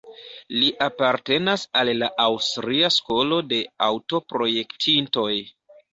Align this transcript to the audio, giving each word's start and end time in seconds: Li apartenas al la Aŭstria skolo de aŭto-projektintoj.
Li 0.59 0.69
apartenas 0.85 1.65
al 1.83 1.91
la 1.99 2.09
Aŭstria 2.25 2.91
skolo 2.97 3.41
de 3.53 3.63
aŭto-projektintoj. 3.89 5.31